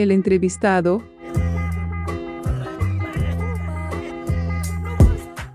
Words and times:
El 0.00 0.12
entrevistado. 0.12 1.06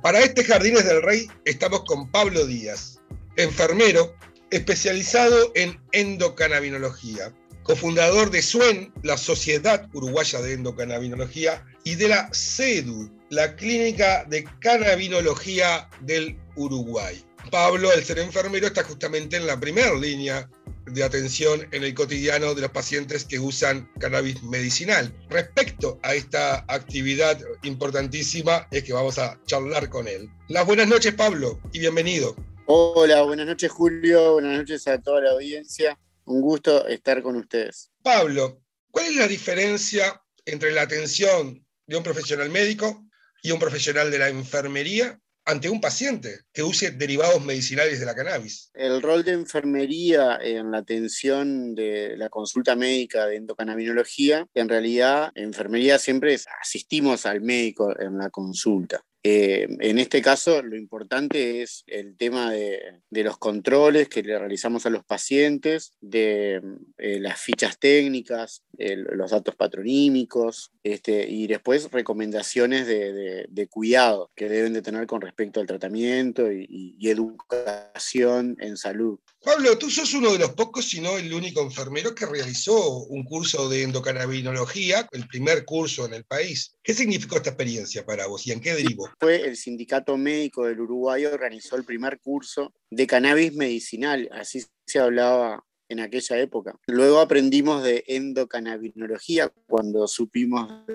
Para 0.03 0.19
este 0.19 0.43
Jardines 0.43 0.85
del 0.85 1.01
Rey 1.01 1.27
estamos 1.45 1.83
con 1.85 2.11
Pablo 2.11 2.45
Díaz, 2.45 3.01
enfermero 3.37 4.15
especializado 4.51 5.51
en 5.55 5.79
endocannabinología, 5.93 7.33
cofundador 7.63 8.29
de 8.29 8.43
SUEN, 8.43 8.93
la 9.01 9.17
Sociedad 9.17 9.89
Uruguaya 9.93 10.39
de 10.41 10.53
Endocannabinología, 10.53 11.65
y 11.83 11.95
de 11.95 12.09
la 12.09 12.29
CEDU, 12.31 13.09
la 13.31 13.55
Clínica 13.55 14.25
de 14.25 14.43
Cannabinología 14.59 15.89
del 16.01 16.37
Uruguay. 16.55 17.25
Pablo, 17.49 17.91
el 17.91 18.03
ser 18.03 18.19
enfermero, 18.19 18.67
está 18.67 18.83
justamente 18.83 19.37
en 19.37 19.47
la 19.47 19.59
primera 19.59 19.95
línea 19.95 20.47
de 20.85 21.03
atención 21.03 21.67
en 21.71 21.83
el 21.83 21.93
cotidiano 21.93 22.53
de 22.53 22.61
los 22.61 22.71
pacientes 22.71 23.25
que 23.25 23.39
usan 23.39 23.89
cannabis 23.99 24.41
medicinal. 24.43 25.13
Respecto 25.29 25.99
a 26.03 26.13
esta 26.13 26.65
actividad 26.67 27.39
importantísima, 27.63 28.67
es 28.71 28.83
que 28.83 28.93
vamos 28.93 29.17
a 29.17 29.39
charlar 29.45 29.89
con 29.89 30.07
él. 30.07 30.29
Las 30.47 30.65
buenas 30.65 30.87
noches, 30.87 31.13
Pablo, 31.13 31.59
y 31.73 31.79
bienvenido. 31.79 32.35
Hola, 32.67 33.21
buenas 33.21 33.45
noches, 33.45 33.71
Julio. 33.71 34.33
Buenas 34.33 34.57
noches 34.57 34.87
a 34.87 34.99
toda 34.99 35.21
la 35.21 35.31
audiencia. 35.31 35.99
Un 36.25 36.41
gusto 36.41 36.87
estar 36.87 37.21
con 37.21 37.35
ustedes. 37.35 37.91
Pablo, 38.01 38.61
¿cuál 38.91 39.05
es 39.07 39.15
la 39.15 39.27
diferencia 39.27 40.21
entre 40.45 40.71
la 40.71 40.83
atención 40.83 41.65
de 41.85 41.97
un 41.97 42.03
profesional 42.03 42.49
médico 42.49 43.05
y 43.43 43.51
un 43.51 43.59
profesional 43.59 44.09
de 44.09 44.17
la 44.17 44.29
enfermería 44.29 45.19
ante 45.45 45.69
un 45.69 45.79
paciente 45.79 46.39
que 46.51 46.63
use 46.63 46.91
derivados 46.91 47.43
medicinales 47.43 47.99
de 47.99 48.05
la 48.05 48.15
cannabis. 48.15 48.71
El 48.73 49.01
rol 49.01 49.23
de 49.23 49.33
enfermería 49.33 50.39
en 50.41 50.71
la 50.71 50.79
atención 50.79 51.75
de 51.75 52.17
la 52.17 52.29
consulta 52.29 52.75
médica 52.75 53.27
de 53.27 53.37
endocannabinología, 53.37 54.47
en 54.53 54.69
realidad, 54.69 55.31
enfermería 55.35 55.99
siempre 55.99 56.35
asistimos 56.61 57.25
al 57.25 57.41
médico 57.41 57.97
en 57.99 58.17
la 58.17 58.29
consulta. 58.29 59.05
Eh, 59.27 59.65
en 59.79 59.97
este 59.97 60.21
caso, 60.21 60.61
lo 60.61 60.77
importante 60.77 61.63
es 61.63 61.83
el 61.87 62.15
tema 62.15 62.51
de, 62.51 63.01
los 63.09 63.39
controles 63.39 64.07
que 64.07 64.21
le 64.21 64.37
realizamos 64.37 64.85
a 64.85 64.91
los 64.91 65.03
pacientes, 65.03 65.93
de 65.99 66.61
eh, 66.99 67.19
las 67.19 67.41
fichas 67.41 67.79
técnicas, 67.79 68.61
los 68.77 69.31
datos 69.31 69.55
patronímicos, 69.55 70.71
este, 70.83 71.27
y 71.27 71.47
después 71.47 71.89
recomendaciones 71.91 72.85
de, 72.85 73.67
cuidado 73.67 74.29
que 74.35 74.47
deben 74.47 74.73
de 74.73 74.83
tener 74.83 75.07
con 75.07 75.21
respecto 75.21 75.59
al 75.59 75.65
tratamiento 75.65 76.51
y, 76.51 76.95
educación 77.01 78.57
en 78.59 78.77
salud. 78.77 79.19
Pablo, 79.45 79.77
tú 79.77 79.91
sos 79.91 80.11
uno 80.15 80.33
de 80.33 80.39
los 80.39 80.53
pocos, 80.53 80.89
si 80.89 80.99
no 80.99 81.19
el 81.19 81.31
único 81.31 81.61
enfermero 81.61 82.15
que 82.15 82.25
realizó 82.25 83.03
un 83.03 83.23
curso 83.23 83.69
de 83.69 83.83
endocannabinología, 83.83 85.07
el 85.11 85.27
primer 85.27 85.65
curso 85.65 86.03
en 86.07 86.15
el 86.15 86.23
país. 86.23 86.75
¿Qué 86.81 86.95
significó 86.95 87.35
esta 87.35 87.51
experiencia 87.51 88.03
para 88.03 88.25
vos 88.25 88.47
y 88.47 88.51
en 88.51 88.59
qué 88.59 88.73
derivó? 88.73 89.07
Fue 89.19 89.47
el 89.47 89.55
Sindicato 89.55 90.17
Médico 90.17 90.65
del 90.65 90.81
Uruguay 90.81 91.25
organizó 91.25 91.75
el 91.75 91.83
primer 91.83 92.19
curso 92.21 92.73
de 92.89 93.05
cannabis 93.05 93.53
medicinal, 93.53 94.27
así 94.31 94.65
se 94.87 94.97
hablaba 94.97 95.63
en 95.89 95.99
aquella 95.99 96.39
época. 96.39 96.75
Luego 96.87 97.19
aprendimos 97.19 97.83
de 97.83 98.03
endocannabinología 98.07 99.53
cuando 99.67 100.07
supimos 100.07 100.87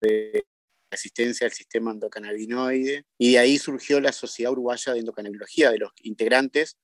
de 0.00 0.46
asistencia 0.92 1.48
al 1.48 1.52
sistema 1.52 1.90
endocannabinoide 1.90 3.04
y 3.18 3.32
de 3.32 3.38
ahí 3.40 3.58
surgió 3.58 4.00
la 4.00 4.12
Sociedad 4.12 4.52
Uruguaya 4.52 4.92
de 4.92 5.00
Endocannabinología, 5.00 5.72
de 5.72 5.78
los 5.78 5.90
integrantes 6.04 6.76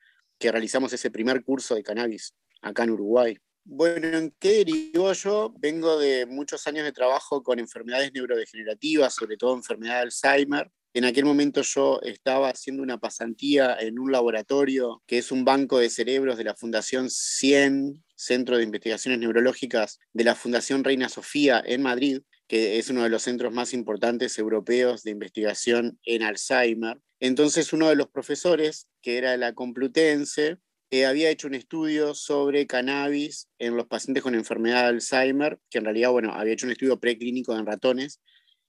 que 0.42 0.50
realizamos 0.52 0.92
ese 0.92 1.10
primer 1.10 1.44
curso 1.44 1.76
de 1.76 1.84
cannabis 1.84 2.34
acá 2.60 2.82
en 2.82 2.90
Uruguay. 2.90 3.38
Bueno, 3.64 4.18
¿en 4.18 4.34
qué 4.40 4.64
derivó 4.64 5.12
yo? 5.12 5.54
Vengo 5.56 5.98
de 5.98 6.26
muchos 6.26 6.66
años 6.66 6.84
de 6.84 6.90
trabajo 6.92 7.44
con 7.44 7.60
enfermedades 7.60 8.12
neurodegenerativas, 8.12 9.14
sobre 9.14 9.36
todo 9.36 9.54
enfermedad 9.54 9.96
de 9.96 10.00
Alzheimer, 10.00 10.68
en 10.94 11.06
aquel 11.06 11.24
momento 11.24 11.62
yo 11.62 12.00
estaba 12.02 12.50
haciendo 12.50 12.82
una 12.82 12.98
pasantía 12.98 13.76
en 13.80 13.98
un 13.98 14.12
laboratorio 14.12 15.02
que 15.06 15.16
es 15.16 15.32
un 15.32 15.42
banco 15.42 15.78
de 15.78 15.88
cerebros 15.88 16.36
de 16.36 16.44
la 16.44 16.54
Fundación 16.54 17.08
100, 17.08 18.04
Centro 18.14 18.58
de 18.58 18.64
Investigaciones 18.64 19.18
Neurológicas 19.18 19.98
de 20.12 20.24
la 20.24 20.34
Fundación 20.34 20.84
Reina 20.84 21.08
Sofía 21.08 21.62
en 21.64 21.80
Madrid, 21.80 22.20
que 22.46 22.78
es 22.78 22.90
uno 22.90 23.04
de 23.04 23.08
los 23.08 23.22
centros 23.22 23.54
más 23.54 23.72
importantes 23.72 24.38
europeos 24.38 25.02
de 25.02 25.12
investigación 25.12 25.98
en 26.04 26.22
Alzheimer. 26.22 27.00
Entonces 27.20 27.72
uno 27.72 27.88
de 27.88 27.96
los 27.96 28.08
profesores, 28.08 28.86
que 29.02 29.18
era 29.18 29.36
la 29.36 29.52
Complutense, 29.52 30.58
eh, 30.90 31.06
había 31.06 31.30
hecho 31.30 31.48
un 31.48 31.54
estudio 31.54 32.14
sobre 32.14 32.66
cannabis 32.66 33.48
en 33.58 33.76
los 33.76 33.86
pacientes 33.86 34.22
con 34.22 34.34
enfermedad 34.34 34.82
de 34.82 34.88
Alzheimer, 34.88 35.58
que 35.70 35.78
en 35.78 35.84
realidad, 35.84 36.10
bueno, 36.10 36.32
había 36.34 36.52
hecho 36.52 36.66
un 36.66 36.72
estudio 36.72 37.00
preclínico 37.00 37.56
en 37.56 37.64
ratones, 37.64 38.20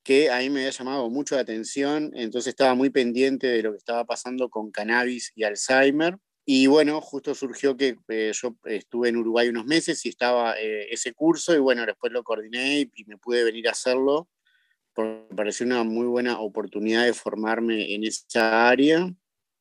que 0.03 0.29
a 0.29 0.39
mí 0.39 0.49
me 0.49 0.61
había 0.61 0.71
llamado 0.71 1.09
mucho 1.09 1.35
la 1.35 1.41
atención, 1.41 2.11
entonces 2.13 2.49
estaba 2.49 2.75
muy 2.75 2.89
pendiente 2.89 3.47
de 3.47 3.63
lo 3.63 3.71
que 3.71 3.77
estaba 3.77 4.05
pasando 4.05 4.49
con 4.49 4.71
cannabis 4.71 5.31
y 5.35 5.43
Alzheimer. 5.43 6.17
Y 6.45 6.67
bueno, 6.67 6.99
justo 6.99 7.33
surgió 7.33 7.77
que 7.77 7.95
eh, 8.09 8.31
yo 8.33 8.55
estuve 8.65 9.09
en 9.09 9.17
Uruguay 9.17 9.47
unos 9.47 9.65
meses 9.65 10.05
y 10.05 10.09
estaba 10.09 10.59
eh, 10.59 10.87
ese 10.91 11.13
curso 11.13 11.55
y 11.55 11.59
bueno, 11.59 11.85
después 11.85 12.11
lo 12.11 12.23
coordiné 12.23 12.81
y, 12.93 13.05
me 13.05 13.17
pude 13.17 13.45
venir 13.45 13.67
a 13.69 13.71
hacerlo 13.71 14.27
porque 14.93 15.25
me 15.29 15.35
pareció 15.35 15.65
una 15.65 15.83
muy 15.83 16.05
buena 16.05 16.39
oportunidad 16.39 17.05
de 17.05 17.13
formarme 17.13 17.95
en 17.95 18.03
esa 18.03 18.69
área. 18.69 19.09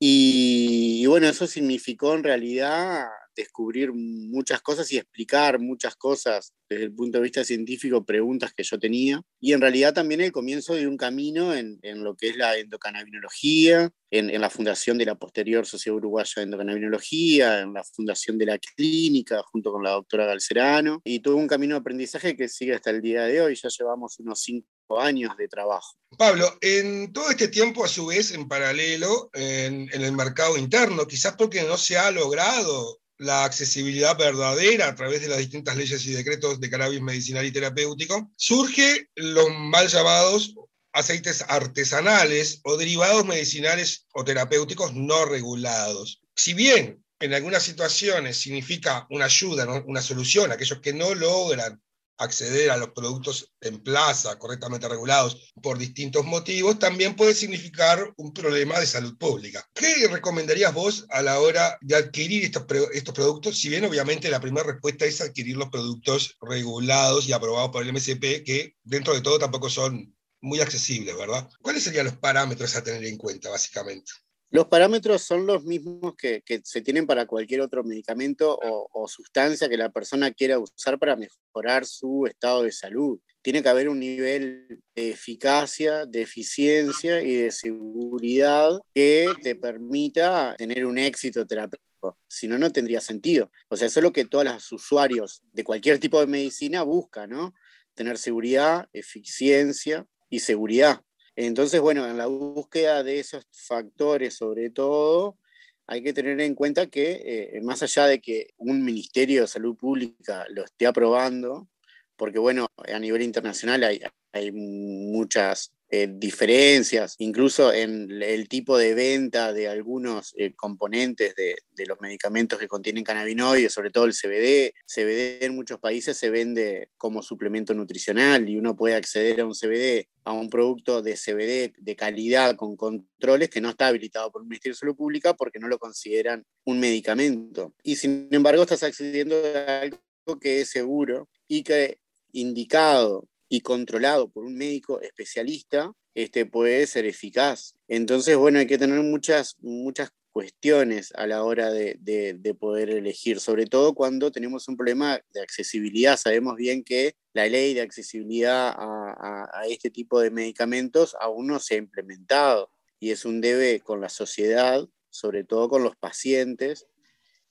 Y 0.04 1.06
bueno, 1.06 1.28
eso 1.28 1.46
significó 1.46 2.12
en 2.14 2.24
realidad 2.24 3.06
descubrir 3.36 3.92
muchas 3.92 4.60
cosas 4.60 4.90
y 4.92 4.98
explicar 4.98 5.58
muchas 5.58 5.96
cosas 5.96 6.54
desde 6.68 6.84
el 6.84 6.94
punto 6.94 7.18
de 7.18 7.24
vista 7.24 7.44
científico, 7.44 8.04
preguntas 8.04 8.52
que 8.54 8.62
yo 8.62 8.78
tenía. 8.78 9.22
Y 9.40 9.52
en 9.52 9.60
realidad 9.60 9.94
también 9.94 10.20
el 10.20 10.32
comienzo 10.32 10.74
de 10.74 10.86
un 10.86 10.96
camino 10.96 11.54
en, 11.54 11.78
lo 12.02 12.16
que 12.16 12.30
es 12.30 12.36
la 12.36 12.56
endocannabinología, 12.56 13.90
en, 14.10 14.40
la 14.40 14.50
fundación 14.50 14.98
de 14.98 15.06
la 15.06 15.14
posterior 15.14 15.66
Sociedad 15.66 15.96
Uruguaya 15.96 16.32
de 16.36 16.42
Endocannabinología, 16.42 17.60
en 17.60 17.74
la 17.74 17.84
fundación 17.84 18.38
de 18.38 18.46
la 18.46 18.58
clínica 18.58 19.42
junto 19.44 19.72
con 19.72 19.82
la 19.82 19.90
doctora 19.90 20.26
Galcerano. 20.26 21.00
Y 21.04 21.20
todo 21.20 21.36
un 21.36 21.46
camino 21.46 21.74
de 21.74 21.80
aprendizaje 21.80 22.36
que 22.36 22.48
sigue 22.48 22.74
hasta 22.74 22.90
el 22.90 23.02
día 23.02 23.24
de 23.24 23.40
hoy. 23.40 23.54
Ya 23.54 23.68
llevamos 23.68 24.18
unos 24.18 24.40
cinco 24.40 24.66
años 25.00 25.36
de 25.36 25.48
trabajo. 25.48 25.96
Pablo, 26.18 26.58
en 26.60 27.12
todo 27.12 27.30
este 27.30 27.48
tiempo, 27.48 27.84
a 27.84 27.88
su 27.88 28.06
vez, 28.06 28.32
en 28.32 28.48
paralelo, 28.48 29.30
en, 29.32 29.88
en, 29.92 30.02
el 30.02 30.12
mercado 30.12 30.56
interno, 30.58 31.06
quizás 31.06 31.34
porque 31.36 31.62
no 31.62 31.76
se 31.76 31.96
ha 31.96 32.10
logrado 32.10 33.00
la 33.18 33.44
accesibilidad 33.44 34.18
verdadera 34.18 34.88
a 34.88 34.94
través 34.94 35.22
de 35.22 35.28
las 35.28 35.38
distintas 35.38 35.76
leyes 35.76 36.04
y 36.06 36.12
decretos 36.12 36.60
de 36.60 36.70
cannabis 36.70 37.00
medicinal 37.00 37.46
y 37.46 37.52
terapéutico, 37.52 38.30
surge 38.36 39.08
los 39.14 39.48
mal 39.50 39.88
llamados 39.88 40.54
aceites 40.92 41.44
artesanales 41.48 42.60
o 42.64 42.76
derivados 42.76 43.24
medicinales 43.24 44.06
o 44.12 44.24
terapéuticos 44.24 44.94
no 44.94 45.24
regulados. 45.24 46.20
Si 46.34 46.54
bien 46.54 47.02
en 47.20 47.34
algunas 47.34 47.62
situaciones 47.62 48.36
significa 48.38 49.06
una 49.10 49.26
ayuda, 49.26 49.84
una 49.86 50.02
solución 50.02 50.50
a 50.50 50.54
aquellos 50.54 50.80
que 50.80 50.92
no 50.92 51.14
logran 51.14 51.80
acceder 52.18 52.70
a 52.70 52.76
los 52.76 52.90
productos 52.90 53.52
en 53.60 53.82
plaza 53.82 54.38
correctamente 54.38 54.88
regulados 54.88 55.52
por 55.62 55.78
distintos 55.78 56.24
motivos, 56.24 56.78
también 56.78 57.16
puede 57.16 57.34
significar 57.34 58.12
un 58.16 58.32
problema 58.32 58.78
de 58.78 58.86
salud 58.86 59.16
pública. 59.18 59.66
¿Qué 59.74 60.08
recomendarías 60.08 60.72
vos 60.72 61.06
a 61.10 61.22
la 61.22 61.40
hora 61.40 61.78
de 61.80 61.96
adquirir 61.96 62.44
estos, 62.44 62.64
estos 62.92 63.14
productos? 63.14 63.58
Si 63.58 63.68
bien 63.68 63.84
obviamente 63.84 64.30
la 64.30 64.40
primera 64.40 64.66
respuesta 64.66 65.04
es 65.04 65.20
adquirir 65.20 65.56
los 65.56 65.70
productos 65.70 66.36
regulados 66.40 67.26
y 67.26 67.32
aprobados 67.32 67.70
por 67.70 67.82
el 67.82 67.92
MSP, 67.92 68.44
que 68.44 68.76
dentro 68.82 69.14
de 69.14 69.20
todo 69.20 69.38
tampoco 69.38 69.68
son 69.68 70.14
muy 70.40 70.60
accesibles, 70.60 71.16
¿verdad? 71.16 71.48
¿Cuáles 71.60 71.84
serían 71.84 72.06
los 72.06 72.16
parámetros 72.16 72.74
a 72.76 72.82
tener 72.82 73.04
en 73.04 73.16
cuenta, 73.16 73.48
básicamente? 73.48 74.12
Los 74.52 74.66
parámetros 74.66 75.22
son 75.22 75.46
los 75.46 75.64
mismos 75.64 76.14
que, 76.14 76.42
se 76.62 76.82
tienen 76.82 77.06
para 77.06 77.24
cualquier 77.24 77.62
otro 77.62 77.82
medicamento 77.84 78.58
o, 78.60 79.08
sustancia 79.08 79.66
que 79.66 79.78
la 79.78 79.88
persona 79.88 80.30
quiera 80.30 80.58
usar 80.58 80.98
para 80.98 81.16
mejorar 81.16 81.86
su 81.86 82.26
estado 82.26 82.62
de 82.62 82.70
salud. 82.70 83.18
Tiene 83.40 83.62
que 83.62 83.70
haber 83.70 83.88
un 83.88 83.98
nivel 83.98 84.82
de 84.94 85.10
eficacia, 85.10 86.04
de 86.04 86.20
eficiencia 86.20 87.22
y 87.22 87.34
de 87.34 87.50
seguridad 87.50 88.78
que 88.94 89.32
te 89.42 89.56
permita 89.56 90.54
tener 90.58 90.84
un 90.84 90.98
éxito 90.98 91.46
terapéutico. 91.46 92.18
Si 92.28 92.46
no, 92.46 92.58
no 92.58 92.70
tendría 92.70 93.00
sentido. 93.00 93.50
O 93.68 93.76
sea, 93.78 93.86
eso 93.86 94.00
es 94.00 94.04
lo 94.04 94.12
que 94.12 94.26
todos 94.26 94.44
los 94.44 94.70
usuarios 94.70 95.40
de 95.52 95.64
cualquier 95.64 95.98
tipo 95.98 96.20
de 96.20 96.26
medicina 96.26 96.82
buscan, 96.82 97.30
¿no? 97.30 97.54
Tener 97.94 98.18
seguridad, 98.18 98.86
eficiencia 98.92 100.06
y 100.28 100.40
seguridad. 100.40 101.00
Entonces, 101.36 101.80
bueno, 101.80 102.06
en 102.06 102.18
la 102.18 102.26
búsqueda 102.26 103.02
de 103.02 103.20
esos 103.20 103.46
factores, 103.50 104.34
sobre 104.34 104.70
todo, 104.70 105.38
hay 105.86 106.02
que 106.02 106.12
tener 106.12 106.40
en 106.40 106.54
cuenta 106.54 106.86
que 106.86 107.22
eh, 107.54 107.60
más 107.62 107.82
allá 107.82 108.06
de 108.06 108.20
que 108.20 108.54
un 108.58 108.84
Ministerio 108.84 109.42
de 109.42 109.48
Salud 109.48 109.76
Pública 109.76 110.46
lo 110.50 110.64
esté 110.64 110.86
aprobando, 110.86 111.68
porque 112.16 112.38
bueno, 112.38 112.66
a 112.76 112.98
nivel 112.98 113.22
internacional 113.22 113.82
hay, 113.84 114.52
muchas 114.52 115.72
eh, 115.94 116.08
diferencias, 116.10 117.16
incluso 117.18 117.70
en 117.70 118.10
el 118.22 118.48
tipo 118.48 118.78
de 118.78 118.94
venta 118.94 119.52
de 119.52 119.68
algunos 119.68 120.32
eh, 120.38 120.54
componentes 120.54 121.34
de, 121.34 121.54
de, 121.70 121.84
los 121.84 122.00
medicamentos 122.00 122.58
que 122.58 122.66
contienen 122.66 123.04
cannabinoides, 123.04 123.74
sobre 123.74 123.90
todo 123.90 124.06
el 124.06 124.14
CBD. 124.14 124.72
CBD 124.86 125.44
en 125.44 125.54
muchos 125.54 125.78
países 125.80 126.16
se 126.16 126.30
vende 126.30 126.88
como 126.96 127.20
suplemento 127.20 127.74
nutricional 127.74 128.48
y 128.48 128.56
uno 128.56 128.74
puede 128.74 128.94
acceder 128.94 129.42
a 129.42 129.44
un 129.44 129.52
CBD, 129.52 130.08
a 130.24 130.32
un 130.32 130.48
producto 130.48 131.02
de 131.02 131.12
CBD 131.12 131.74
de 131.76 131.94
calidad 131.94 132.56
con 132.56 132.74
controles 132.74 133.50
que 133.50 133.60
no 133.60 133.68
está 133.68 133.88
habilitado 133.88 134.32
por 134.32 134.40
el 134.40 134.48
Ministerio 134.48 134.72
de 134.72 134.78
Salud 134.78 134.96
Pública 134.96 135.34
porque 135.34 135.58
no 135.58 135.68
lo 135.68 135.78
consideran 135.78 136.42
un 136.64 136.80
medicamento. 136.80 137.74
Y 137.82 137.96
sin 137.96 138.28
embargo 138.30 138.62
estás 138.62 138.82
accediendo 138.82 139.36
a 139.36 139.80
algo 139.80 139.98
que 140.40 140.62
es 140.62 140.70
seguro 140.70 141.28
y 141.46 141.62
que 141.64 141.98
indicado 142.32 143.28
y 143.52 143.60
controlado 143.60 144.30
por 144.30 144.46
un 144.46 144.56
médico 144.56 145.02
especialista, 145.02 145.92
este 146.14 146.46
puede 146.46 146.86
ser 146.86 147.04
eficaz. 147.04 147.74
Entonces, 147.86 148.34
bueno, 148.34 148.58
hay 148.58 148.66
que 148.66 148.78
tener 148.78 148.98
muchas, 149.02 149.56
muchas 149.60 150.08
cuestiones 150.30 151.12
a 151.16 151.26
la 151.26 151.44
hora 151.44 151.70
de, 151.70 151.98
de, 152.00 152.54
poder 152.54 152.88
elegir, 152.88 153.40
sobre 153.40 153.66
todo 153.66 153.92
cuando 153.92 154.32
tenemos 154.32 154.68
un 154.68 154.78
problema 154.78 155.20
de 155.34 155.42
accesibilidad. 155.42 156.16
Sabemos 156.16 156.56
bien 156.56 156.82
que 156.82 157.14
la 157.34 157.46
ley 157.46 157.74
de 157.74 157.82
accesibilidad 157.82 158.68
a, 158.68 159.50
a, 159.52 159.66
este 159.68 159.90
tipo 159.90 160.18
de 160.20 160.30
medicamentos 160.30 161.14
aún 161.20 161.48
no 161.48 161.60
se 161.60 161.74
ha 161.74 161.76
implementado 161.76 162.70
y 162.98 163.10
es 163.10 163.26
un 163.26 163.42
debe 163.42 163.80
con 163.80 164.00
la 164.00 164.08
sociedad, 164.08 164.88
sobre 165.10 165.44
todo 165.44 165.68
con 165.68 165.82
los 165.82 165.94
pacientes, 165.96 166.86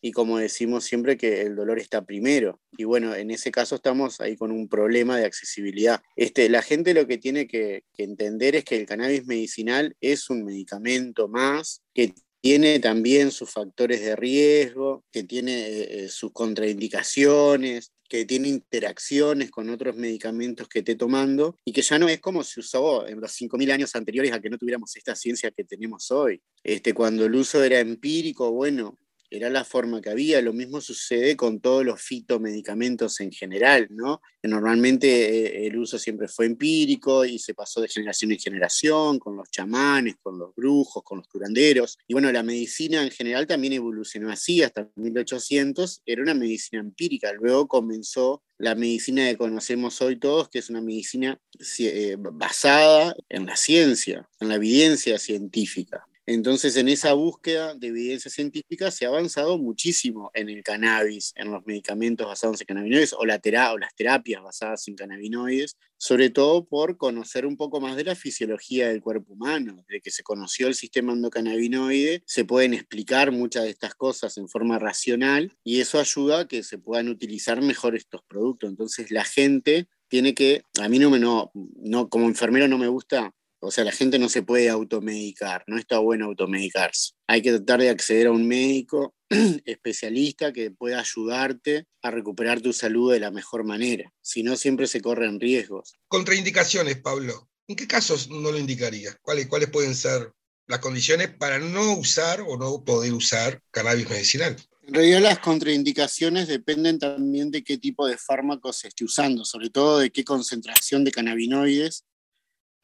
y 0.02 0.12
como 0.12 0.40
decimos 0.40 0.84
siempre 0.84 1.16
que 1.16 1.42
el 1.42 1.56
dolor 1.56 1.80
está 1.80 2.04
primero. 2.04 2.60
Y 2.78 2.84
bueno, 2.86 3.16
en 3.16 3.32
ese 3.32 3.52
caso 3.52 3.76
estamos 3.76 4.20
ahí 4.20 4.36
con 4.36 4.52
un 4.52 4.68
problema 4.68 5.18
de 5.18 5.26
accesibilidad. 5.26 6.02
Este, 6.16 6.50
la 6.50 6.62
gente 6.62 6.94
lo 6.94 7.08
que 7.08 7.18
tiene 7.18 7.48
que, 7.48 7.84
entender 7.98 8.56
es 8.56 8.66
que 8.66 8.78
el 8.78 8.88
cannabis 8.88 9.28
medicinal 9.28 9.96
es 10.02 10.32
un 10.32 10.44
medicamento 10.44 11.28
más 11.28 11.84
que 11.94 12.16
tiene 12.42 12.80
también 12.80 13.30
sus 13.30 13.52
factores 13.52 14.02
de 14.02 14.16
riesgo, 14.16 15.06
que 15.12 15.22
tiene 15.22 15.82
eh, 15.82 16.10
sus 16.10 16.32
contraindicaciones, 16.32 17.92
que 18.10 18.26
tiene 18.26 18.48
interacciones 18.48 19.52
con 19.52 19.70
otros 19.70 19.96
medicamentos 19.96 20.68
que 20.68 20.80
esté 20.80 20.96
tomando 20.96 21.56
y 21.64 21.72
que 21.72 21.84
ya 21.84 22.00
no 22.00 22.10
es 22.10 22.20
como 22.20 22.44
se 22.44 22.60
usó 22.60 23.08
en 23.08 23.22
los 23.22 23.40
5.000 23.40 23.72
años 23.72 23.96
anteriores 23.96 24.34
a 24.34 24.42
que 24.42 24.50
no 24.50 24.58
tuviéramos 24.58 24.96
esta 24.96 25.16
ciencia 25.16 25.52
que 25.52 25.64
tenemos 25.64 26.10
hoy. 26.10 26.42
Este, 26.64 26.94
cuando 26.94 27.24
el 27.26 27.36
uso 27.36 27.64
era 27.64 27.80
empírico, 27.80 28.52
bueno, 28.52 28.98
era 29.32 29.50
la 29.50 29.64
forma 29.64 30.02
que 30.02 30.10
había. 30.10 30.42
Lo 30.42 30.52
mismo 30.52 30.82
sucede 30.82 31.38
con 31.38 31.62
todos 31.62 31.86
los 31.86 32.02
fitomedicamentos 32.02 33.22
en 33.22 33.32
general, 33.32 33.88
¿no? 33.90 34.22
Normalmente 34.44 35.08
eh, 35.08 35.68
el 35.68 35.78
uso 35.78 35.98
siempre 35.98 36.28
fue 36.28 36.48
empírico 36.48 37.24
y 37.24 37.40
se 37.40 37.54
pasó 37.54 37.80
de 37.80 37.88
generación 37.88 38.34
en 38.34 38.40
generación, 38.40 39.20
con 39.20 39.38
los 39.38 39.50
chamanes, 39.50 40.16
con 40.22 40.38
los 40.38 40.54
brujos, 40.54 41.02
con 41.04 41.20
los 41.20 41.28
curanderos. 41.28 41.98
Y 42.08 42.14
bueno, 42.14 42.32
la 42.32 42.44
medicina 42.44 43.02
en 43.04 43.12
general 43.12 43.48
también 43.48 43.74
evolucionó 43.74 44.30
así, 44.30 44.62
hasta 44.62 44.90
1800 44.96 46.02
era 46.06 46.22
una 46.22 46.34
medicina 46.34 46.82
empírica. 46.82 47.32
Luego 47.32 47.68
comenzó 47.70 48.44
la 48.58 48.76
medicina 48.76 49.28
que 49.30 49.38
conocemos 49.38 50.02
hoy 50.02 50.20
todos, 50.20 50.50
que 50.50 50.60
es 50.60 50.70
una 50.70 50.82
medicina 50.82 51.40
eh, 51.80 52.18
basada 52.20 53.16
en 53.30 53.46
la 53.46 53.56
ciencia, 53.56 54.30
en 54.40 54.50
la 54.50 54.56
evidencia 54.56 55.18
científica. 55.18 56.06
Entonces, 56.28 56.78
en 56.78 56.88
esa 56.88 57.14
búsqueda 57.14 57.74
de 57.74 57.88
evidencia 57.88 58.30
científica 58.30 58.92
se 58.92 59.06
ha 59.06 59.10
avanzado 59.10 59.58
muchísimo 59.58 60.30
en 60.36 60.50
el 60.50 60.64
cannabis, 60.64 61.34
en 61.36 61.52
los 61.52 61.66
medicamentos 61.66 62.28
basados 62.28 62.62
en 62.62 62.68
cannabinoides 62.68 63.14
o, 63.14 63.26
la 63.26 63.42
o 63.74 63.78
las 63.80 63.96
terapias 63.96 64.44
basadas 64.44 64.88
en 64.88 64.96
cannabinoides, 64.96 65.78
sobre 65.98 66.30
todo 66.30 66.66
por 66.66 66.98
conocer 66.98 67.48
un 67.48 67.58
poco 67.58 67.82
más 67.82 67.96
de 67.96 68.04
la 68.04 68.16
fisiología 68.16 68.90
del 68.90 69.02
cuerpo 69.02 69.34
humano. 69.34 69.84
Desde 69.88 70.02
que 70.02 70.12
se 70.12 70.22
conoció 70.22 70.68
el 70.68 70.76
sistema 70.76 71.14
endocannabinoide, 71.14 72.24
se 72.28 72.46
pueden 72.46 72.76
explicar 72.76 73.32
muchas 73.32 73.64
de 73.64 73.72
estas 73.72 73.96
cosas 73.96 74.38
en 74.38 74.48
forma 74.48 74.78
racional 74.78 75.52
y 75.64 75.82
eso 75.82 76.00
ayuda 76.00 76.42
a 76.42 76.48
que 76.48 76.62
se 76.62 76.78
puedan 76.78 77.10
utilizar 77.10 77.62
mejor 77.64 77.96
estos 77.96 78.22
productos. 78.28 78.70
Entonces, 78.70 79.10
la 79.10 79.24
gente 79.24 79.88
tiene 80.08 80.36
que, 80.36 80.64
a 80.80 80.88
mí 80.88 81.00
no 81.00 81.10
me, 81.10 81.18
no, 81.18 81.52
no 81.54 82.10
como 82.10 82.28
enfermero 82.28 82.68
no 82.68 82.78
me 82.78 82.88
gusta 82.88 83.34
o 83.64 83.70
sea, 83.70 83.84
la 83.84 83.92
gente 83.92 84.18
no 84.18 84.28
se 84.28 84.42
puede 84.42 84.70
automedicar, 84.70 85.64
no 85.68 85.78
está 85.78 86.00
bueno 86.00 86.26
automedicarse. 86.26 87.12
Hay 87.28 87.44
que 87.44 87.52
tratar 87.52 87.80
de 87.80 87.90
acceder 87.90 88.28
a 88.28 88.32
un 88.32 88.48
médico 88.48 89.14
especialista 89.66 90.52
que 90.52 90.72
pueda 90.72 91.00
ayudarte 91.00 91.86
a 92.02 92.10
recuperar 92.10 92.60
tu 92.60 92.74
salud 92.74 93.14
de 93.14 93.20
la 93.20 93.30
mejor 93.30 93.64
manera. 93.64 94.12
Si 94.20 94.42
no, 94.42 94.58
siempre 94.58 94.88
se 94.88 95.00
corren 95.00 95.40
riesgos. 95.40 95.94
Contraindicaciones, 96.08 96.98
Pablo. 96.98 97.50
¿En 97.68 97.76
qué 97.76 97.88
casos 97.88 98.30
no 98.30 98.52
lo 98.52 98.58
indicaría? 98.58 99.16
¿Cuáles, 99.22 99.46
¿Cuáles 99.48 99.70
pueden 99.70 99.96
ser 99.96 100.34
las 100.66 100.80
condiciones 100.80 101.30
para 101.30 101.60
no 101.60 101.94
usar 101.94 102.42
o 102.42 102.58
no 102.58 102.84
poder 102.84 103.14
usar 103.14 103.62
cannabis 103.70 104.10
medicinal? 104.10 104.58
En 104.82 104.96
realidad 104.96 105.22
las 105.22 105.40
contraindicaciones 105.40 106.48
dependen 106.48 106.98
también 106.98 107.52
de 107.52 107.64
qué 107.64 107.78
tipo 107.78 108.08
de 108.08 108.18
fármacos 108.18 108.78
se 108.78 108.88
esté 108.88 109.06
usando, 109.06 109.46
sobre 109.46 109.70
todo 109.70 110.00
de 110.00 110.12
qué 110.12 110.26
concentración 110.26 111.04
de 111.04 111.12
cannabinoides 111.12 112.06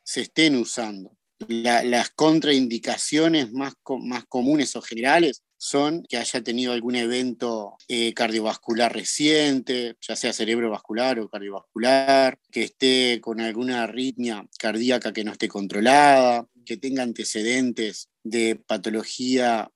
se 0.08 0.22
estén 0.22 0.56
usando. 0.56 1.12
las 1.50 2.10
contraindicaciones 2.12 3.52
más, 3.52 3.74
más 4.00 4.26
comunes 4.26 4.76
o 4.76 4.82
generales 4.82 5.44
son 5.58 6.04
que 6.10 6.18
haya 6.18 6.42
tenido 6.42 6.72
algún 6.72 6.96
evento 6.96 7.76
eh, 7.88 8.14
cardiovascular 8.14 8.92
reciente, 8.94 9.96
ya 10.02 10.16
sea 10.16 10.34
cerebrovascular 10.34 11.20
o 11.20 11.30
cardiovascular, 11.30 12.40
que 12.52 12.64
esté 12.64 13.20
con 13.22 13.42
alguna 13.42 13.84
arritmia 13.84 14.48
cardíaca 14.58 15.14
que 15.14 15.24
no 15.24 15.34
esté 15.34 15.48
controlada, 15.48 16.48
que 16.66 16.78
tenga 16.78 17.04
antecedentes 17.04 18.10
de 18.24 18.56
patología 18.56 19.70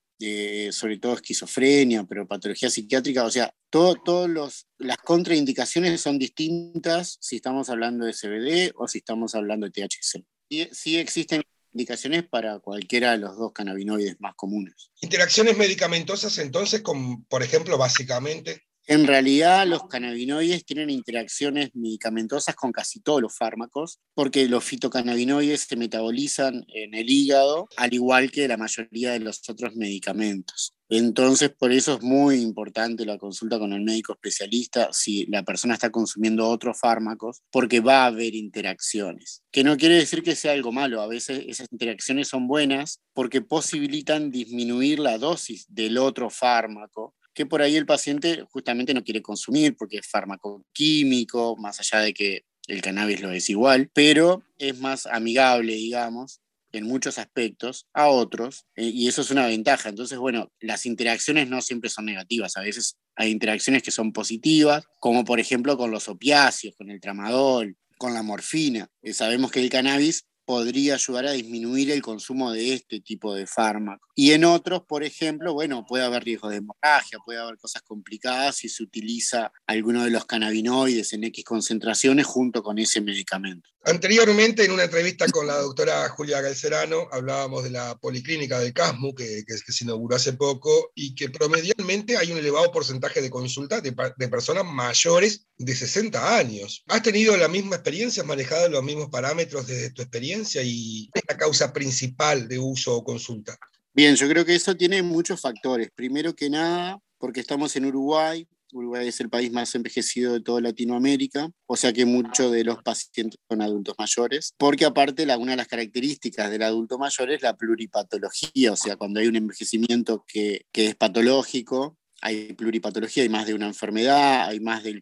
sobre 0.71 0.99
todo 0.99 1.13
esquizofrenia, 1.13 2.03
pero 2.03 2.27
patología 2.27 2.69
psiquiátrica, 2.69 3.23
o 3.23 3.31
sea, 3.31 3.51
todas 3.71 4.65
las 4.77 4.97
contraindicaciones 4.97 6.01
son 6.01 6.19
distintas 6.19 7.17
si 7.19 7.37
estamos 7.37 7.69
hablando 7.69 8.05
de 8.05 8.13
CBD 8.13 8.73
o 8.75 8.87
si 8.87 8.99
estamos 8.99 9.33
hablando 9.33 9.67
de 9.67 9.71
THC. 9.71 10.23
Y 10.49 10.67
sí 10.71 10.97
existen 10.97 11.41
indicaciones 11.73 12.23
para 12.27 12.59
cualquiera 12.59 13.11
de 13.11 13.19
los 13.19 13.37
dos 13.37 13.53
cannabinoides 13.53 14.19
más 14.19 14.35
comunes. 14.35 14.91
Interacciones 15.01 15.57
medicamentosas 15.57 16.37
entonces, 16.37 16.81
con, 16.81 17.23
por 17.25 17.43
ejemplo, 17.43 17.77
básicamente 17.77 18.65
en 18.87 19.07
realidad 19.07 19.67
los 19.67 19.87
cannabinoides 19.87 20.65
tienen 20.65 20.89
interacciones 20.89 21.69
medicamentosas 21.73 22.55
con 22.55 22.71
casi 22.71 22.99
todos 22.99 23.21
los 23.21 23.35
fármacos, 23.35 23.99
porque 24.13 24.47
los 24.47 24.63
fitocannabinoides 24.63 25.61
se 25.61 25.75
metabolizan 25.75 26.65
en 26.73 26.93
el 26.93 27.09
hígado, 27.09 27.67
al 27.77 27.93
igual 27.93 28.31
que 28.31 28.47
la 28.47 28.57
mayoría 28.57 29.11
de 29.11 29.19
los 29.19 29.41
otros 29.49 29.75
medicamentos. 29.75 30.73
Entonces, 30.89 31.49
por 31.57 31.71
eso 31.71 31.93
es 31.93 32.01
muy 32.01 32.41
importante 32.41 33.05
la 33.05 33.17
consulta 33.17 33.57
con 33.57 33.71
el 33.71 33.81
médico 33.81 34.11
especialista 34.11 34.89
si 34.91 35.25
la 35.27 35.41
persona 35.43 35.75
está 35.75 35.89
consumiendo 35.89 36.49
otros 36.49 36.77
fármacos, 36.81 37.43
porque 37.49 37.79
va 37.79 38.03
a 38.03 38.07
haber 38.07 38.35
interacciones. 38.35 39.41
Que 39.51 39.63
no 39.63 39.77
quiere 39.77 39.95
decir 39.95 40.21
que 40.21 40.35
sea 40.35 40.51
algo 40.51 40.73
malo, 40.73 41.01
a 41.01 41.07
veces 41.07 41.45
esas 41.47 41.67
interacciones 41.71 42.27
son 42.27 42.45
buenas 42.45 42.99
porque 43.13 43.41
posibilitan 43.41 44.31
disminuir 44.31 44.99
la 44.99 45.17
dosis 45.17 45.65
del 45.69 45.97
otro 45.97 46.29
fármaco 46.29 47.15
que 47.33 47.45
por 47.45 47.61
ahí 47.61 47.75
el 47.75 47.85
paciente 47.85 48.45
justamente 48.49 48.93
no 48.93 49.03
quiere 49.03 49.21
consumir 49.21 49.75
porque 49.75 49.97
es 49.97 50.07
fármaco 50.07 50.65
químico, 50.73 51.55
más 51.57 51.79
allá 51.79 52.03
de 52.03 52.13
que 52.13 52.45
el 52.67 52.81
cannabis 52.81 53.21
lo 53.21 53.31
es 53.31 53.49
igual, 53.49 53.89
pero 53.93 54.43
es 54.57 54.79
más 54.79 55.05
amigable, 55.05 55.73
digamos, 55.73 56.41
en 56.71 56.85
muchos 56.85 57.17
aspectos 57.17 57.87
a 57.93 58.07
otros, 58.07 58.65
eh, 58.75 58.85
y 58.85 59.07
eso 59.07 59.21
es 59.21 59.31
una 59.31 59.45
ventaja. 59.45 59.89
Entonces, 59.89 60.17
bueno, 60.17 60.51
las 60.59 60.85
interacciones 60.85 61.49
no 61.49 61.61
siempre 61.61 61.89
son 61.89 62.05
negativas, 62.05 62.55
a 62.57 62.61
veces 62.61 62.97
hay 63.15 63.31
interacciones 63.31 63.83
que 63.83 63.91
son 63.91 64.13
positivas, 64.13 64.85
como 64.99 65.25
por 65.25 65.39
ejemplo 65.39 65.77
con 65.77 65.91
los 65.91 66.07
opiáceos, 66.07 66.75
con 66.75 66.89
el 66.89 67.01
tramadol, 67.01 67.75
con 67.97 68.13
la 68.13 68.23
morfina. 68.23 68.89
Eh, 69.01 69.13
sabemos 69.13 69.51
que 69.51 69.59
el 69.59 69.69
cannabis 69.69 70.25
podría 70.45 70.95
ayudar 70.95 71.27
a 71.27 71.31
disminuir 71.31 71.91
el 71.91 72.01
consumo 72.01 72.51
de 72.51 72.73
este 72.73 72.99
tipo 72.99 73.33
de 73.33 73.47
fármaco. 73.47 74.07
Y 74.15 74.31
en 74.31 74.45
otros, 74.45 74.83
por 74.83 75.03
ejemplo, 75.03 75.53
bueno, 75.53 75.85
puede 75.85 76.03
haber 76.03 76.23
riesgo 76.23 76.49
de 76.49 76.57
hemorragia, 76.57 77.19
puede 77.25 77.39
haber 77.39 77.57
cosas 77.57 77.81
complicadas 77.81 78.57
si 78.57 78.69
se 78.69 78.83
utiliza 78.83 79.51
alguno 79.67 80.03
de 80.03 80.11
los 80.11 80.25
cannabinoides 80.25 81.13
en 81.13 81.23
X 81.25 81.43
concentraciones 81.45 82.25
junto 82.25 82.63
con 82.63 82.79
ese 82.79 83.01
medicamento. 83.01 83.69
Anteriormente, 83.83 84.63
en 84.63 84.71
una 84.71 84.83
entrevista 84.83 85.25
con 85.27 85.47
la 85.47 85.57
doctora 85.57 86.07
Julia 86.09 86.39
Galcerano, 86.39 87.07
hablábamos 87.11 87.63
de 87.63 87.71
la 87.71 87.97
policlínica 87.97 88.59
del 88.59 88.73
CASMU, 88.73 89.15
que, 89.15 89.43
se 89.47 89.83
inauguró 89.83 90.15
hace 90.15 90.33
poco, 90.33 90.91
y 90.93 91.15
que 91.15 91.29
promedialmente 91.29 92.15
hay 92.15 92.31
un 92.31 92.37
elevado 92.37 92.71
porcentaje 92.71 93.21
de 93.21 93.31
consultas 93.31 93.81
de, 93.81 93.95
de, 94.17 94.27
personas 94.27 94.65
mayores 94.65 95.47
de 95.57 95.75
60 95.75 96.37
años. 96.37 96.83
¿Has 96.89 97.01
tenido 97.01 97.35
la 97.37 97.47
misma 97.47 97.77
experiencia? 97.77 98.21
¿Has 98.21 98.27
manejado 98.27 98.69
los 98.69 98.83
mismos 98.83 99.09
parámetros 99.09 99.65
desde 99.65 99.89
tu 99.89 100.03
experiencia? 100.03 100.61
¿Y 100.63 101.09
es 101.11 101.23
la 101.27 101.37
causa 101.37 101.73
principal 101.73 102.47
de 102.47 102.59
uso 102.59 102.95
o 102.95 103.03
consulta? 103.03 103.57
Bien, 103.93 104.15
yo 104.15 104.29
creo 104.29 104.45
que 104.45 104.55
eso 104.55 104.77
tiene 104.77 105.01
muchos 105.01 105.41
factores. 105.41 105.89
Primero 105.95 106.35
que 106.35 106.51
nada, 106.51 106.99
porque 107.17 107.39
estamos 107.39 107.75
en 107.75 107.85
Uruguay, 107.85 108.47
Uruguay 108.73 109.07
es 109.07 109.19
el 109.21 109.29
país 109.29 109.51
más 109.51 109.73
envejecido 109.75 110.33
de 110.33 110.41
toda 110.41 110.61
Latinoamérica, 110.61 111.49
o 111.65 111.75
sea 111.75 111.93
que 111.93 112.05
muchos 112.05 112.51
de 112.51 112.63
los 112.63 112.81
pacientes 112.83 113.39
son 113.49 113.61
adultos 113.61 113.95
mayores, 113.97 114.53
porque 114.57 114.85
aparte 114.85 115.25
la, 115.25 115.37
una 115.37 115.51
de 115.51 115.57
las 115.57 115.67
características 115.67 116.49
del 116.49 116.63
adulto 116.63 116.97
mayor 116.97 117.31
es 117.31 117.41
la 117.41 117.55
pluripatología, 117.55 118.71
o 118.73 118.75
sea, 118.75 118.95
cuando 118.95 119.19
hay 119.19 119.27
un 119.27 119.35
envejecimiento 119.35 120.23
que, 120.27 120.65
que 120.71 120.87
es 120.87 120.95
patológico, 120.95 121.97
hay 122.21 122.53
pluripatología, 122.53 123.23
hay 123.23 123.29
más 123.29 123.47
de 123.47 123.55
una 123.55 123.65
enfermedad, 123.65 124.47
hay 124.47 124.59
más 124.59 124.83
del 124.83 124.99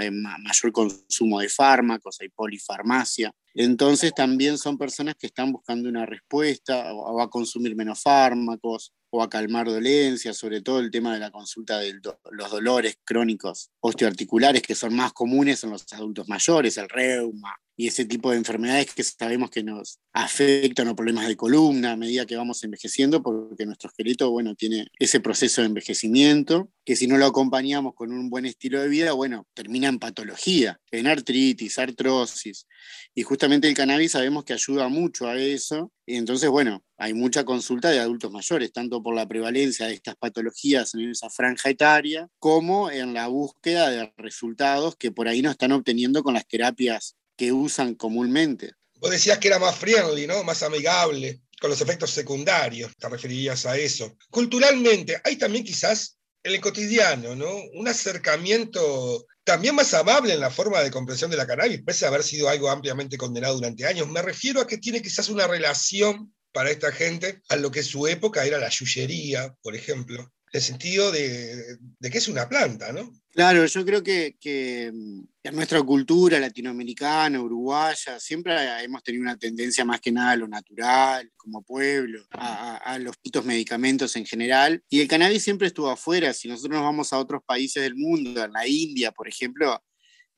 eh, 0.00 0.10
mayor 0.10 0.72
consumo 0.72 1.40
de 1.40 1.48
fármacos, 1.48 2.18
hay 2.20 2.28
polifarmacia. 2.28 3.32
Entonces 3.54 4.12
también 4.14 4.58
son 4.58 4.76
personas 4.76 5.14
que 5.14 5.28
están 5.28 5.52
buscando 5.52 5.88
una 5.88 6.04
respuesta 6.04 6.92
o, 6.92 7.20
a 7.20 7.30
consumir 7.30 7.76
menos 7.76 8.02
fármacos 8.02 8.92
o 9.10 9.22
a 9.22 9.30
calmar 9.30 9.66
dolencias, 9.66 10.36
sobre 10.36 10.60
todo 10.60 10.80
el 10.80 10.90
tema 10.90 11.14
de 11.14 11.20
la 11.20 11.30
consulta 11.30 11.78
de 11.78 12.00
los 12.30 12.50
dolores 12.50 12.98
crónicos 13.04 13.70
osteoarticulares 13.80 14.62
que 14.62 14.74
son 14.74 14.94
más 14.94 15.12
comunes 15.12 15.62
en 15.64 15.70
los 15.70 15.84
adultos 15.92 16.28
mayores, 16.28 16.76
el 16.78 16.88
reuma, 16.88 17.56
y 17.76 17.88
ese 17.88 18.06
tipo 18.06 18.30
de 18.30 18.38
enfermedades 18.38 18.94
que 18.94 19.04
sabemos 19.04 19.50
que 19.50 19.62
nos 19.62 20.00
afectan 20.12 20.88
o 20.88 20.96
problemas 20.96 21.28
de 21.28 21.36
columna 21.36 21.92
a 21.92 21.96
medida 21.96 22.24
que 22.24 22.36
vamos 22.36 22.64
envejeciendo, 22.64 23.22
porque 23.22 23.66
nuestro 23.66 23.90
esqueleto, 23.90 24.30
bueno, 24.30 24.54
tiene 24.54 24.86
ese 24.98 25.20
proceso 25.20 25.60
de 25.60 25.66
envejecimiento, 25.66 26.70
que 26.84 26.96
si 26.96 27.06
no 27.06 27.18
lo 27.18 27.26
acompañamos 27.26 27.94
con 27.94 28.12
un 28.12 28.30
buen 28.30 28.46
estilo 28.46 28.80
de 28.80 28.88
vida, 28.88 29.12
bueno, 29.12 29.46
termina 29.52 29.88
en 29.88 29.98
patología, 29.98 30.80
en 30.90 31.06
artritis, 31.06 31.78
artrosis, 31.78 32.66
y 33.14 33.22
justamente 33.22 33.68
el 33.68 33.74
cannabis 33.74 34.12
sabemos 34.12 34.44
que 34.44 34.54
ayuda 34.54 34.88
mucho 34.88 35.26
a 35.28 35.36
eso, 35.38 35.92
y 36.06 36.16
entonces, 36.16 36.48
bueno, 36.48 36.82
hay 36.96 37.12
mucha 37.12 37.44
consulta 37.44 37.90
de 37.90 37.98
adultos 37.98 38.32
mayores, 38.32 38.72
tanto 38.72 39.02
por 39.02 39.14
la 39.14 39.26
prevalencia 39.26 39.86
de 39.86 39.94
estas 39.94 40.16
patologías 40.16 40.94
en 40.94 41.10
esa 41.10 41.28
franja 41.28 41.68
etaria, 41.68 42.28
como 42.38 42.90
en 42.90 43.12
la 43.12 43.26
búsqueda 43.26 43.90
de 43.90 44.14
resultados 44.16 44.96
que 44.96 45.12
por 45.12 45.28
ahí 45.28 45.42
no 45.42 45.50
están 45.50 45.72
obteniendo 45.72 46.22
con 46.22 46.34
las 46.34 46.46
terapias 46.46 47.16
que 47.36 47.52
usan 47.52 47.94
comúnmente. 47.94 48.72
Vos 48.98 49.10
decías 49.10 49.38
que 49.38 49.48
era 49.48 49.58
más 49.58 49.76
friendly, 49.76 50.26
¿no? 50.26 50.42
Más 50.42 50.62
amigable, 50.62 51.42
con 51.60 51.70
los 51.70 51.80
efectos 51.80 52.10
secundarios, 52.10 52.96
te 52.96 53.08
referirías 53.08 53.66
a 53.66 53.76
eso. 53.76 54.16
Culturalmente, 54.30 55.20
hay 55.22 55.36
también 55.36 55.64
quizás 55.64 56.18
en 56.42 56.54
el 56.54 56.60
cotidiano, 56.60 57.34
¿no? 57.34 57.50
Un 57.74 57.88
acercamiento 57.88 59.26
también 59.44 59.74
más 59.74 59.94
amable 59.94 60.34
en 60.34 60.40
la 60.40 60.50
forma 60.50 60.80
de 60.80 60.90
comprensión 60.90 61.30
de 61.30 61.36
la 61.36 61.46
cannabis, 61.46 61.82
pese 61.84 62.04
a 62.04 62.08
haber 62.08 62.22
sido 62.22 62.48
algo 62.48 62.68
ampliamente 62.68 63.16
condenado 63.16 63.54
durante 63.54 63.86
años. 63.86 64.08
Me 64.08 64.22
refiero 64.22 64.60
a 64.60 64.66
que 64.66 64.78
tiene 64.78 65.02
quizás 65.02 65.28
una 65.28 65.46
relación 65.46 66.34
para 66.52 66.70
esta 66.70 66.90
gente 66.90 67.42
a 67.48 67.56
lo 67.56 67.70
que 67.70 67.82
su 67.82 68.06
época 68.06 68.44
era 68.44 68.58
la 68.58 68.70
yuyería, 68.70 69.54
por 69.62 69.76
ejemplo, 69.76 70.32
el 70.56 70.62
sentido 70.62 71.12
de, 71.12 71.76
de 71.98 72.10
que 72.10 72.18
es 72.18 72.28
una 72.28 72.48
planta, 72.48 72.92
¿no? 72.92 73.12
Claro, 73.36 73.66
yo 73.66 73.84
creo 73.84 74.02
que, 74.02 74.90
mm, 74.94 75.20
en 75.42 75.54
nuestra 75.54 75.82
cultura 75.82 76.40
latinoamericana, 76.40 77.38
uruguaya, 77.38 78.18
siempre 78.18 78.54
hemos 78.82 79.02
tenido 79.02 79.24
una 79.24 79.36
tendencia 79.36 79.84
más 79.84 80.00
que 80.00 80.10
nada 80.10 80.30
a 80.30 80.36
lo 80.36 80.48
natural, 80.48 81.30
como 81.36 81.62
pueblo, 81.62 82.24
a, 82.30 82.98
los 82.98 83.14
putos 83.18 83.44
medicamentos 83.44 84.16
en 84.16 84.24
general. 84.24 84.82
Y 84.88 85.02
el 85.02 85.08
cannabis 85.08 85.42
siempre 85.42 85.66
estuvo 85.66 85.90
afuera. 85.90 86.32
Si 86.32 86.48
nosotros 86.48 86.76
nos 86.76 86.84
vamos 86.84 87.12
a 87.12 87.18
otros 87.18 87.42
países 87.44 87.82
del 87.82 87.94
mundo, 87.94 88.42
en 88.42 88.52
la 88.52 88.66
India, 88.66 89.12
por 89.12 89.28
ejemplo, 89.28 89.84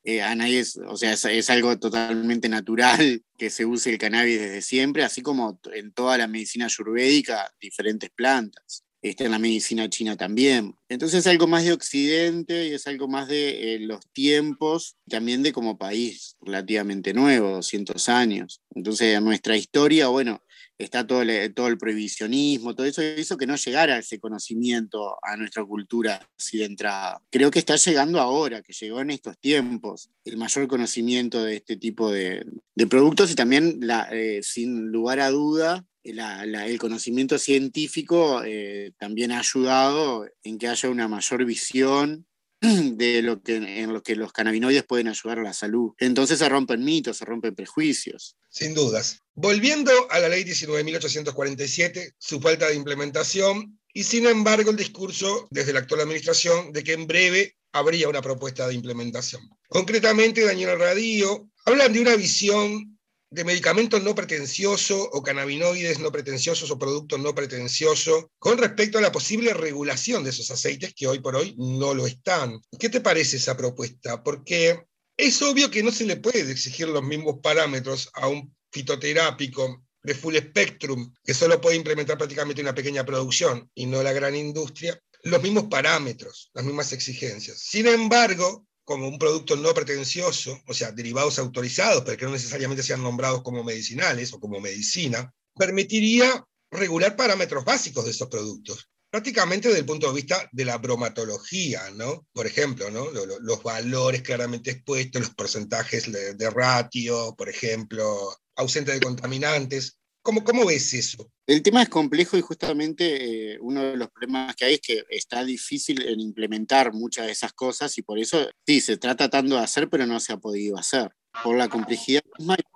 eh, 0.03 0.19
nadie 0.37 0.65
o 0.89 0.97
sea, 0.97 1.13
es, 1.13 1.51
algo 1.51 1.79
totalmente 1.79 2.49
natural 2.49 3.23
que 3.39 3.51
se 3.51 3.65
use 3.65 3.91
el 3.91 3.99
cannabis 3.99 4.41
desde 4.41 4.63
siempre, 4.63 5.05
así 5.05 5.23
como 5.23 5.61
en 5.73 5.93
toda 5.93 6.19
la 6.19 6.27
medicina 6.27 6.65
ayurvédica, 6.65 7.49
diferentes 7.61 8.11
plantas 8.11 8.88
está 9.03 9.25
en 9.25 9.33
la 9.33 9.39
medicina 9.39 9.89
china 9.89 10.17
también. 10.17 10.75
Entonces 10.89 11.21
es 11.21 11.27
algo 11.27 11.47
más 11.47 11.65
de 11.65 11.73
Occidente 11.73 12.69
y 12.69 12.75
es 12.75 12.87
algo 12.87 13.09
más 13.09 13.29
de 13.29 13.75
eh, 13.75 13.79
los 13.81 14.01
tiempos, 14.13 14.97
también 15.09 15.43
de 15.43 15.53
como 15.53 15.79
país 15.79 16.37
relativamente 16.41 17.15
nuevo, 17.15 17.51
200 17.51 18.09
años. 18.09 18.61
Entonces 18.75 19.17
en 19.17 19.25
nuestra 19.25 19.57
historia, 19.57 20.09
bueno, 20.09 20.43
está 20.79 21.07
todo 21.07 21.23
el, 21.23 21.53
todo 21.55 21.67
el 21.67 21.77
prohibicionismo, 21.77 22.75
todo 22.75 22.87
eso 22.87 23.03
hizo 23.03 23.37
que 23.37 23.47
no 23.47 23.57
llegara 23.57 23.99
ese 23.99 24.21
conocimiento 24.21 25.17
a 25.23 25.37
nuestra 25.37 25.65
cultura 25.65 26.21
así 26.39 26.59
de 26.59 26.67
entrada. 26.67 27.21
Creo 27.31 27.51
que 27.51 27.59
está 27.59 27.77
llegando 27.77 28.21
ahora, 28.21 28.63
que 28.63 28.73
llegó 28.73 29.01
en 29.01 29.11
estos 29.11 29.37
tiempos, 29.39 30.11
el 30.25 30.37
mayor 30.37 30.69
conocimiento 30.69 31.43
de 31.43 31.57
este 31.57 31.77
tipo 31.77 32.11
de, 32.11 32.47
productos 32.89 33.31
y 33.33 33.35
también, 33.35 33.79
la, 33.81 34.09
eh, 34.13 34.41
sin 34.43 34.93
lugar 34.93 35.19
a 35.19 35.31
duda, 35.31 35.85
el 36.11 36.79
conocimiento 36.79 37.39
científico 37.39 38.43
eh, 38.45 38.93
también 38.99 39.33
ha 39.33 39.41
ayudado 39.41 40.27
en 40.43 40.59
que 40.59 40.69
haya 40.69 40.89
una 40.89 41.09
mayor 41.09 41.45
visión 41.45 42.27
de 42.61 43.23
lo 43.23 43.43
que, 43.43 43.57
en 43.57 43.93
lo 43.93 44.03
que 44.03 44.17
los 44.17 44.33
cannabinoides 44.33 44.85
pueden 44.85 45.09
ayudar 45.09 45.39
a 45.39 45.43
la 45.43 45.53
salud. 45.53 45.93
Entonces 45.99 46.39
se 46.39 46.49
rompen 46.49 46.85
mitos, 46.85 47.19
se 47.19 47.25
rompen 47.25 47.55
prejuicios. 47.55 48.37
Sin 48.51 48.75
dudas. 48.75 49.21
Volviendo 49.35 49.93
a 50.11 50.19
la 50.19 50.29
ley 50.29 50.45
19.847, 50.45 52.15
su 52.19 52.41
falta 52.41 52.69
de 52.69 52.75
implementación 52.75 53.79
y 53.93 54.05
sin 54.05 54.27
embargo 54.27 54.71
el 54.71 54.77
discurso 54.77 55.47
desde 55.51 55.73
la 55.73 55.81
actual 55.81 56.01
administración 56.01 56.73
de 56.73 56.83
que 56.83 56.93
en 56.93 57.07
breve 57.07 57.57
habría 57.73 58.09
una 58.09 58.23
propuesta 58.23 58.67
de 58.67 58.75
implementación. 58.75 59.49
Concretamente, 59.69 60.45
Daniel 60.45 60.79
Radío 60.79 61.51
hablan 61.65 61.93
de 61.93 62.01
una 62.01 62.17
visión 62.17 62.98
de 63.31 63.45
medicamentos 63.45 64.03
no 64.03 64.15
pretenciosos 64.15 65.09
o 65.13 65.23
cannabinoides 65.23 65.99
no 65.99 66.11
pretenciosos 66.11 66.71
o 66.71 66.79
productos 66.79 67.21
no 67.21 67.35
pretenciosos 67.35 68.27
con 68.39 68.57
respecto 68.59 68.99
a 68.99 69.03
la 69.03 69.13
posible 69.13 69.53
regulación 69.53 70.25
de 70.25 70.31
esos 70.31 70.51
aceites 70.51 70.95
que 70.95 71.07
hoy 71.07 71.21
por 71.21 71.37
hoy 71.37 71.55
no 71.59 71.93
lo 71.95 72.07
están. 72.07 72.61
¿Qué 72.79 72.89
te 72.89 73.01
parece 73.01 73.37
esa 73.37 73.57
propuesta? 73.57 74.23
Porque 74.23 74.83
es 75.17 75.43
obvio 75.43 75.71
que 75.71 75.83
no 75.83 75.91
se 75.91 76.07
le 76.07 76.17
puede 76.17 76.51
exigir 76.51 76.89
los 76.89 77.03
mismos 77.03 77.41
parámetros 77.43 78.09
a 78.15 78.29
un 78.29 78.55
fitoterápico 78.71 79.85
de 80.03 80.15
full 80.15 80.37
spectrum, 80.37 81.13
que 81.25 81.35
solo 81.35 81.61
puede 81.61 81.77
implementar 81.77 82.17
prácticamente 82.17 82.63
una 82.63 82.75
pequeña 82.75 83.05
producción 83.05 83.71
y 83.75 83.87
no 83.87 84.03
la 84.03 84.13
gran 84.13 84.37
industria, 84.37 84.99
los 85.25 85.43
mismos 85.43 85.65
parámetros, 85.65 86.51
las 86.55 86.65
mismas 86.65 86.93
exigencias. 86.93 87.59
Sin 87.59 87.87
embargo, 87.89 88.68
como 88.89 89.07
un 89.07 89.19
producto 89.19 89.55
no 89.55 89.75
pretencioso, 89.75 90.63
o 90.67 90.73
sea, 90.73 90.93
derivados 90.93 91.39
autorizados, 91.39 92.05
pero 92.07 92.17
que 92.17 92.25
no 92.25 92.31
necesariamente 92.31 92.83
sean 92.83 93.03
nombrados 93.03 93.43
como 93.43 93.63
medicinales 93.63 94.33
o 94.33 94.41
como 94.41 94.61
medicina, 94.61 95.31
permitiría 95.55 96.43
regular 96.71 97.15
parámetros 97.15 97.67
básicos 97.67 98.07
de 98.07 98.13
esos 98.13 98.29
productos, 98.29 98.89
prácticamente 99.11 99.69
desde 99.69 99.81
el 99.81 99.87
punto 99.87 100.09
de 100.09 100.15
vista 100.15 100.49
de 100.53 100.65
la 100.65 100.79
bromatología, 100.79 101.91
¿no? 101.97 102.27
Por 102.33 102.47
ejemplo, 102.47 102.91
¿no? 102.91 103.11
Los, 103.11 103.63
valores 103.63 104.23
claramente 104.23 104.71
expuestos, 104.71 105.21
los 105.21 105.35
porcentajes 105.35 106.11
de 106.11 106.49
ratio, 106.49 107.35
por 107.37 107.51
ejemplo, 107.51 108.35
ausente 108.57 108.93
de 108.93 109.01
contaminantes, 109.01 109.98
¿Cómo, 110.29 110.45
¿Cómo, 110.45 110.67
ves 110.67 110.93
eso? 110.93 111.33
El 111.47 111.63
tema 111.63 111.83
es 111.83 111.89
complejo 111.89 112.37
y 112.37 112.43
justamente 112.43 113.55
eh, 113.55 113.59
uno 113.63 113.83
de 113.83 113.97
los 113.97 114.11
problemas 114.11 114.55
que 114.55 114.67
hay 114.67 114.75
es 114.75 114.81
que 114.83 115.05
está 115.09 115.43
difícil 115.43 116.03
en 116.03 116.21
implementar 116.21 116.93
muchas 116.93 117.25
de 117.25 117.33
esas 117.33 117.55
cosas 117.55 117.97
y 117.97 118.03
por 118.03 118.19
eso 118.19 118.47
sí, 118.67 118.83
se 118.83 118.93
está 118.93 119.17
tratando 119.17 119.57
de 119.57 119.63
hacer, 119.63 119.89
pero 119.89 120.05
no 120.05 120.21
se 120.21 120.35
ha 120.35 120.37
podido 120.37 120.77
hacer. 120.77 121.11
Por 121.43 121.57
la 121.57 121.71
complejidad 121.71 122.21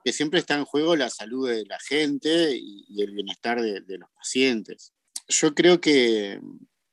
que 0.03 0.15
siempre 0.15 0.41
está 0.41 0.55
en 0.55 0.65
juego 0.65 0.97
la 0.97 1.11
salud 1.11 1.47
de 1.47 1.67
la 1.67 1.79
gente 1.79 2.57
y, 2.57 3.03
el 3.03 3.13
bienestar 3.13 3.61
de, 3.61 3.99
los 3.99 4.09
pacientes. 4.15 4.95
Yo 5.29 5.55
creo 5.55 5.79
que, 5.79 6.41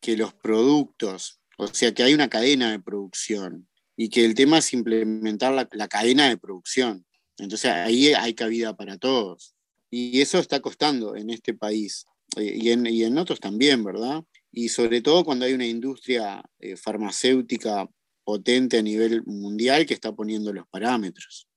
que 0.02 0.18
los 0.18 0.34
productos, 0.34 1.40
o 1.58 1.68
sea, 1.68 1.94
que 1.94 2.04
hay 2.04 2.14
una 2.14 2.28
cadena 2.28 2.70
de 2.72 2.82
producción 2.82 3.70
y 3.96 4.10
que 4.10 4.26
el 4.26 4.36
tema 4.36 4.58
es 4.58 4.74
implementar 4.74 5.54
la, 5.54 5.70
la 5.72 5.88
cadena 5.88 6.28
de 6.28 6.36
producción. 6.36 7.06
Entonces 7.38 7.72
ahí 7.72 8.14
hay 8.14 8.34
cabida 8.34 8.76
para 8.76 8.98
todos 8.98 9.56
y 9.90 10.22
eso 10.22 10.40
está 10.40 10.60
costando 10.60 11.16
en 11.16 11.30
este 11.30 11.54
país 11.54 12.06
eh, 12.38 12.54
y, 12.56 12.72
en, 12.72 12.86
y, 12.86 13.04
en, 13.04 13.18
otros 13.18 13.40
también, 13.40 13.84
¿verdad? 13.84 14.24
Y 14.52 14.70
sobre 14.70 15.02
todo 15.02 15.24
cuando 15.24 15.46
hay 15.46 15.54
una 15.54 15.66
industria 15.66 16.44
eh, 16.60 16.76
farmacéutica 16.76 17.88
potente 18.24 18.78
a 18.78 18.82
nivel 18.82 19.24
mundial 19.26 19.86
que 19.86 19.94
está 19.94 20.12
poniendo 20.12 20.54
los 20.54 20.68
parámetros 20.68 21.48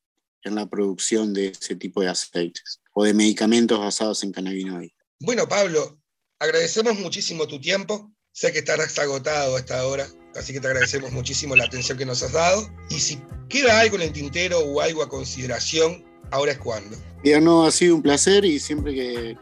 en 0.42 0.54
la 0.54 0.66
producción 0.68 1.32
de 1.32 1.48
ese 1.48 1.76
tipo 1.76 2.00
de 2.00 2.08
aceites 2.08 2.80
o 2.94 3.04
de 3.04 3.14
medicamentos 3.14 3.78
basados 3.78 4.22
en 4.24 4.32
cannabinoides. 4.32 4.92
Bueno, 5.20 5.48
Pablo, 5.48 6.00
agradecemos 6.38 6.98
muchísimo 6.98 7.46
tu 7.46 7.60
tiempo. 7.60 8.12
Sé 8.32 8.52
que 8.52 8.60
estarás 8.60 8.98
agotado 8.98 9.56
hasta 9.56 9.78
ahora, 9.78 10.08
así 10.34 10.52
que 10.52 10.60
te 10.60 10.66
agradecemos 10.66 11.12
muchísimo 11.12 11.54
la 11.54 11.64
atención 11.64 11.98
que 11.98 12.06
nos 12.06 12.22
has 12.22 12.32
dado. 12.32 12.68
Y 12.88 12.98
si 12.98 13.20
queda 13.48 13.78
algo 13.78 13.96
en 13.96 14.02
el 14.02 14.12
tintero 14.12 14.60
o 14.60 14.80
algo 14.80 15.02
a 15.02 15.08
consideración, 15.08 16.04
ahora 16.32 16.52
es 16.52 16.58
cuando. 16.58 16.96
no, 17.40 17.64
ha 17.64 17.70
sido 17.70 17.94
un 17.94 18.02
placer 18.02 18.44
y 18.44 18.58
siempre 18.58 18.94